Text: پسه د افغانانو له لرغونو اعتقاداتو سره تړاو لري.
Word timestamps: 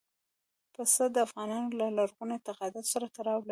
پسه 0.73 1.05
د 1.15 1.17
افغانانو 1.27 1.69
له 1.79 1.87
لرغونو 1.97 2.31
اعتقاداتو 2.37 2.91
سره 2.93 3.05
تړاو 3.15 3.39
لري. 3.43 3.49